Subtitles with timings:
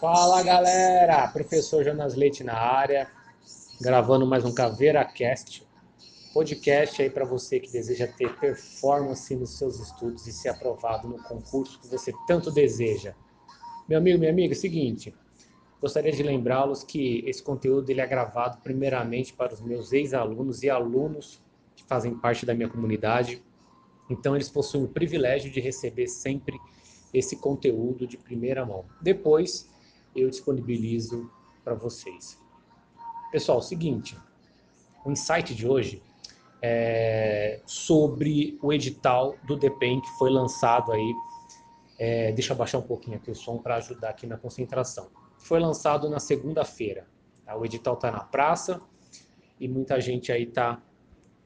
[0.00, 3.06] Fala galera, professor Jonas Leite na área,
[3.78, 5.62] gravando mais um Caveira Cast,
[6.32, 11.22] podcast aí para você que deseja ter performance nos seus estudos e ser aprovado no
[11.24, 13.14] concurso que você tanto deseja.
[13.86, 15.14] Meu amigo, minha amiga, é seguinte,
[15.82, 20.70] gostaria de lembrá-los que esse conteúdo ele é gravado primeiramente para os meus ex-alunos e
[20.70, 21.42] alunos
[21.76, 23.42] que fazem parte da minha comunidade,
[24.08, 26.58] então eles possuem o privilégio de receber sempre
[27.12, 28.86] esse conteúdo de primeira mão.
[29.02, 29.68] Depois,
[30.14, 31.30] eu disponibilizo
[31.64, 32.38] para vocês.
[33.30, 34.16] Pessoal, seguinte,
[35.04, 36.02] o insight de hoje
[36.62, 41.14] é sobre o edital do DEPEN que foi lançado aí,
[41.98, 45.08] é, deixa eu abaixar um pouquinho aqui o som para ajudar aqui na concentração.
[45.38, 47.06] Foi lançado na segunda-feira,
[47.44, 47.56] tá?
[47.56, 48.80] o edital está na praça
[49.58, 50.82] e muita gente aí está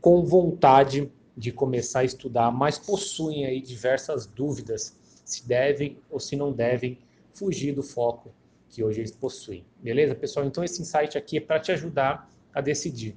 [0.00, 6.36] com vontade de começar a estudar, mas possuem aí diversas dúvidas se devem ou se
[6.36, 6.98] não devem
[7.32, 8.32] fugir do foco
[8.74, 9.64] que hoje eles possuem.
[9.80, 10.44] Beleza, pessoal?
[10.44, 13.16] Então esse insight aqui é para te ajudar a decidir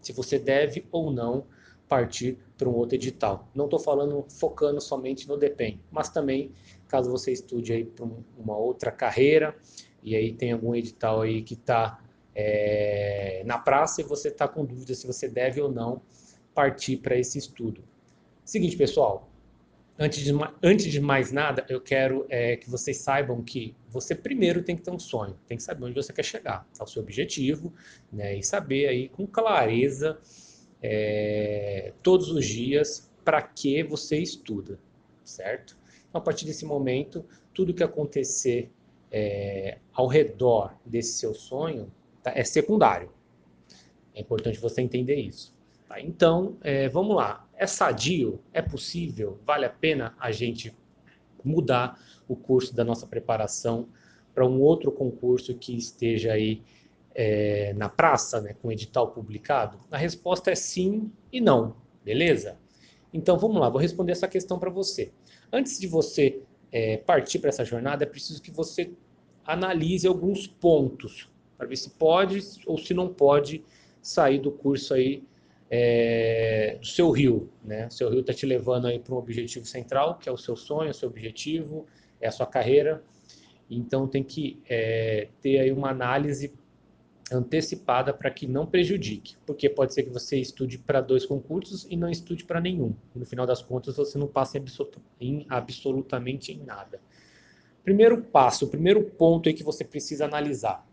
[0.00, 1.46] se você deve ou não
[1.88, 3.48] partir para um outro edital.
[3.54, 6.50] Não estou falando focando somente no DEPEN, mas também
[6.88, 8.04] caso você estude aí para
[8.36, 9.56] uma outra carreira
[10.02, 12.02] e aí tem algum edital aí que está
[12.34, 16.02] é, na praça e você está com dúvida se você deve ou não
[16.52, 17.84] partir para esse estudo.
[18.44, 19.30] Seguinte, pessoal,
[19.98, 20.32] antes de,
[20.62, 24.82] antes de mais nada, eu quero é, que vocês saibam que você primeiro tem que
[24.82, 27.72] ter um sonho, tem que saber onde você quer chegar, ao seu objetivo,
[28.12, 30.18] né, e saber aí com clareza
[30.80, 34.78] é, todos os dias para que você estuda,
[35.24, 35.76] certo?
[36.08, 38.70] Então, a partir desse momento, tudo que acontecer
[39.10, 43.10] é, ao redor desse seu sonho tá, é secundário.
[44.14, 45.54] É importante você entender isso.
[45.88, 46.00] Tá?
[46.00, 48.40] Então, é, vamos lá é sadio?
[48.52, 49.38] É possível?
[49.44, 50.74] Vale a pena a gente
[51.44, 53.88] mudar o curso da nossa preparação
[54.34, 56.62] para um outro concurso que esteja aí
[57.14, 59.78] é, na praça, né, com edital publicado?
[59.90, 62.56] A resposta é sim e não, beleza?
[63.12, 65.10] Então vamos lá, vou responder essa questão para você.
[65.52, 68.92] Antes de você é, partir para essa jornada, é preciso que você
[69.44, 73.64] analise alguns pontos para ver se pode ou se não pode
[74.00, 75.24] sair do curso aí
[75.70, 77.86] é, do seu rio, né?
[77.86, 80.56] O seu rio está te levando aí para um objetivo central, que é o seu
[80.56, 81.86] sonho, o seu objetivo,
[82.20, 83.02] é a sua carreira.
[83.70, 86.52] Então tem que é, ter aí uma análise
[87.30, 91.96] antecipada para que não prejudique, porque pode ser que você estude para dois concursos e
[91.96, 92.94] não estude para nenhum.
[93.14, 94.64] No final das contas você não passa em,
[95.20, 97.00] em absolutamente em nada.
[97.84, 100.86] Primeiro passo, o primeiro ponto aí que você precisa analisar: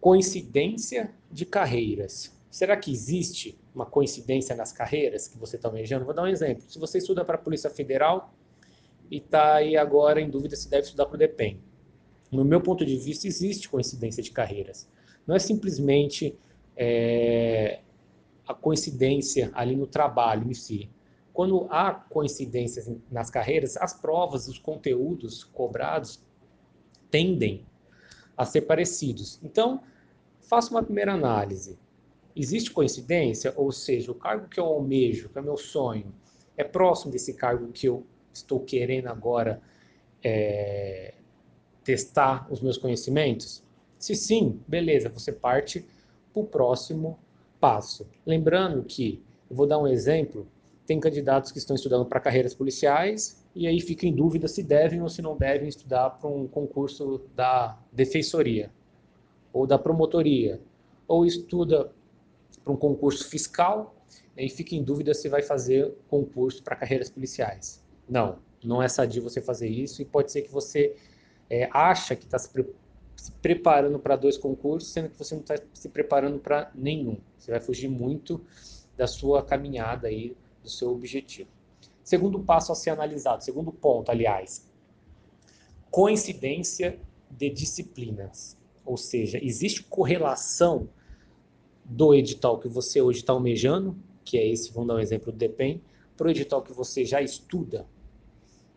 [0.00, 2.37] coincidência de carreiras.
[2.58, 6.04] Será que existe uma coincidência nas carreiras que você está almejando?
[6.04, 6.64] Vou dar um exemplo.
[6.68, 8.34] Se você estuda para a Polícia Federal
[9.08, 11.62] e está aí agora em dúvida se deve estudar para o DEPEN.
[12.32, 14.90] No meu ponto de vista, existe coincidência de carreiras.
[15.24, 16.36] Não é simplesmente
[16.76, 17.78] é,
[18.44, 20.90] a coincidência ali no trabalho em si.
[21.32, 26.20] Quando há coincidências nas carreiras, as provas, os conteúdos cobrados
[27.08, 27.64] tendem
[28.36, 29.38] a ser parecidos.
[29.44, 29.80] Então,
[30.40, 31.78] faça uma primeira análise
[32.34, 33.52] Existe coincidência?
[33.56, 36.12] Ou seja, o cargo que eu almejo, que é meu sonho,
[36.56, 39.60] é próximo desse cargo que eu estou querendo agora
[40.22, 41.14] é,
[41.84, 43.62] testar os meus conhecimentos?
[43.98, 45.84] Se sim, beleza, você parte
[46.32, 47.18] para o próximo
[47.60, 48.06] passo.
[48.24, 50.46] Lembrando que, eu vou dar um exemplo,
[50.86, 55.02] tem candidatos que estão estudando para carreiras policiais e aí fica em dúvida se devem
[55.02, 58.70] ou se não devem estudar para um concurso da defensoria
[59.52, 60.60] ou da promotoria,
[61.06, 61.90] ou estuda
[62.68, 63.96] para um concurso fiscal
[64.36, 67.82] né, e fica em dúvida se vai fazer concurso para carreiras policiais.
[68.06, 70.94] Não, não é sadio você fazer isso e pode ser que você
[71.48, 72.66] é, acha que está se, pre
[73.16, 77.18] se, preparando para dois concursos, sendo que você não está se preparando para nenhum.
[77.38, 78.44] Você vai fugir muito
[78.98, 81.48] da sua caminhada aí, do seu objetivo.
[82.04, 84.70] Segundo passo a ser analisado, segundo ponto, aliás,
[85.90, 87.00] coincidência
[87.30, 88.58] de disciplinas.
[88.84, 90.88] Ou seja, existe correlação
[91.88, 95.38] do edital que você hoje está almejando, que é esse, vamos dar um exemplo do
[95.38, 95.80] DEPEN,
[96.16, 97.86] para o edital que você já estuda.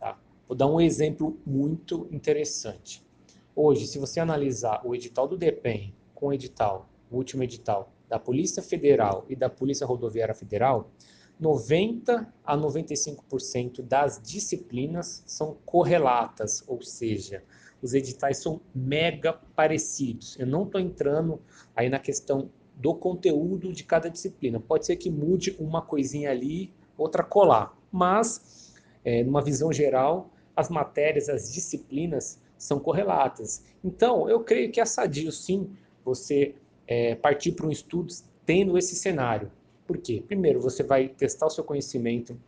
[0.00, 0.18] Tá?
[0.48, 3.06] Vou dar um exemplo muito interessante.
[3.54, 8.18] Hoje, se você analisar o edital do DEPEN com o edital, o último edital, da
[8.18, 10.90] Polícia Federal e da Polícia Rodoviária Federal,
[11.38, 17.44] 90 a 95% das disciplinas são correlatas, ou seja,
[17.82, 20.36] os editais são mega parecidos.
[20.38, 21.40] Eu não estou entrando
[21.74, 24.60] aí na questão do conteúdo de cada disciplina.
[24.60, 28.74] Pode ser que mude uma coisinha ali, outra colar, mas,
[29.04, 33.64] é, numa visão geral, as matérias, as disciplinas são correlatas.
[33.82, 35.70] Então, eu creio que é sadio sim
[36.04, 36.54] você
[36.86, 38.12] é, partir para um estudo
[38.44, 39.50] tendo esse cenário.
[39.86, 40.22] Por quê?
[40.26, 42.38] Primeiro, você vai testar o seu conhecimento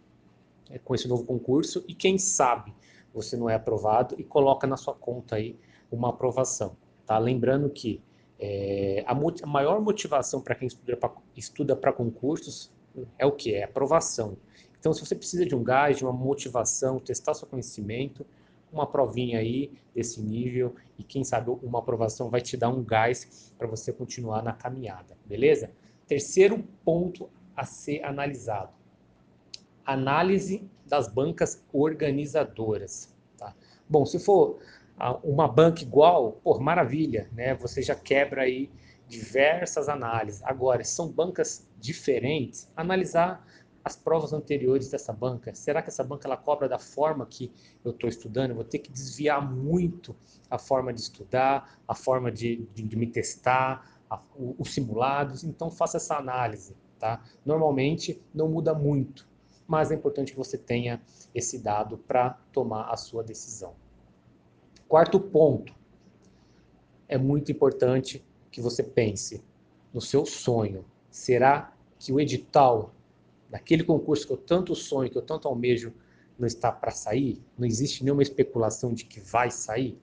[0.71, 2.75] é, com esse novo concurso e quem sabe
[3.13, 5.57] você não é aprovado e coloca na sua conta aí
[5.91, 6.77] uma aprovação.
[7.07, 7.19] Tá?
[7.19, 8.01] Lembrando que
[8.39, 10.69] é, a, a, maior motivação para quem
[11.37, 12.71] estuda para concursos
[13.19, 13.55] é o que?
[13.55, 14.37] É aprovação.
[14.79, 18.25] Então, se você precisa de um gás, de uma motivação, testar seu conhecimento,
[18.73, 23.53] uma provinha aí desse nível e quem sabe uma aprovação vai te dar um gás
[23.59, 25.71] para você continuar na caminhada, beleza?
[26.07, 28.73] Terceiro ponto a ser analisado:
[29.85, 33.15] análise das bancas organizadoras.
[33.37, 33.55] Tá?
[33.89, 34.59] Bom, se for
[35.23, 37.55] uma banca igual, por maravilha, né?
[37.55, 38.71] Você já quebra aí
[39.09, 40.43] diversas análises.
[40.45, 43.47] Agora, são bancas diferentes, analisar
[43.85, 45.55] as provas anteriores dessa banca.
[45.55, 47.51] Será que essa banca ela cobra da forma que
[47.85, 48.51] eu estou estudando?
[48.51, 50.15] Eu vou ter que desviar muito
[50.51, 55.43] a forma de estudar, a forma de, de, de me testar, a, o, os simulados.
[55.45, 56.77] Então, faça essa análise.
[56.99, 57.23] Tá?
[57.47, 59.29] Normalmente, não muda muito,
[59.67, 61.01] mas é importante que você tenha
[61.35, 63.75] esse dado para tomar a sua decisão.
[64.89, 65.75] Quarto ponto.
[67.07, 69.45] É muito importante que você pense
[69.93, 70.83] no seu sonho.
[71.11, 72.95] Será que o edital
[73.51, 75.93] daquele concurso que eu tanto sonho, que eu tanto almejo,
[76.39, 77.39] não está para sair?
[77.59, 80.01] Não existe nenhuma especulação de que vai sair?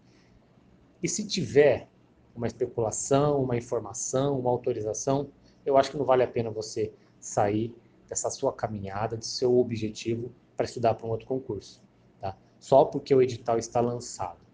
[1.01, 1.87] E se tiver
[2.35, 5.29] uma especulação, uma informação, uma autorização,
[5.65, 7.73] eu acho que não vale a pena você sair
[8.07, 11.81] dessa sua caminhada, do seu objetivo para estudar para um outro concurso,
[12.21, 12.37] tá?
[12.59, 14.44] Só porque o edital está lançado.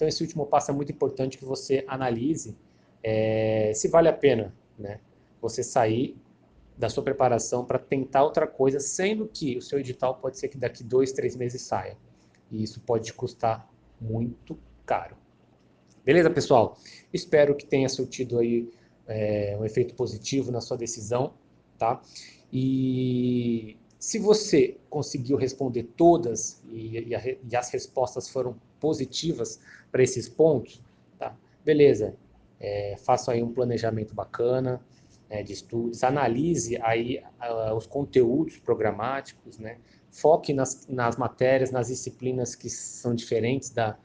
[0.00, 2.56] Então esse último passo é muito importante que você analise
[3.02, 4.98] é, se vale a pena, né?
[5.42, 6.16] Você sair
[6.74, 10.56] da sua preparação para tentar outra coisa, sendo que o seu edital pode ser que
[10.56, 11.98] daqui dois, três meses saia.
[12.50, 13.70] E isso pode te custar
[14.00, 15.18] muito caro.
[16.02, 16.78] Beleza, pessoal?
[17.12, 18.70] Espero que tenha surtido aí
[19.06, 21.34] é, um efeito positivo na sua decisão,
[21.76, 22.00] tá?
[22.50, 29.60] E se você conseguiu responder todas e, e, a, e as respostas foram positivas
[29.92, 30.82] para esses pontos,
[31.18, 31.36] tá?
[31.64, 32.16] Beleza,
[32.58, 34.80] é, faça aí um planejamento bacana,
[35.28, 39.78] né, de estudos, analise aí uh, os conteúdos programáticos, né,
[40.10, 43.96] foque nas, nas matérias, nas disciplinas que são diferentes da,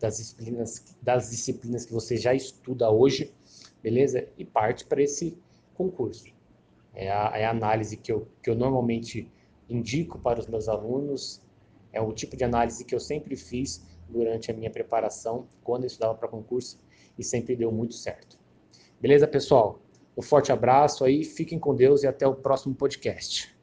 [0.00, 3.32] das, disciplinas, das disciplinas que você já estuda hoje,
[3.82, 4.26] beleza?
[4.38, 5.36] E parte para esse
[5.74, 6.32] concurso.
[6.94, 9.30] É a, é a, análise que eu, que eu normalmente
[9.68, 11.42] indico para os meus alunos,
[11.92, 15.86] é o tipo de análise que eu sempre fiz durante a minha preparação, quando eu
[15.86, 16.78] estudava para concurso,
[17.18, 18.38] e sempre deu muito certo.
[19.00, 19.80] Beleza, pessoal?
[20.16, 23.59] Um forte abraço aí, fiquem com Deus e até o próximo podcast.